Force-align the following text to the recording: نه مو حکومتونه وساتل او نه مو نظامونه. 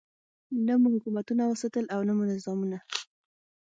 نه 0.65 0.73
مو 0.81 0.87
حکومتونه 0.95 1.43
وساتل 1.45 1.85
او 1.93 1.99
نه 2.07 2.13
مو 2.17 2.23
نظامونه. 2.31 2.77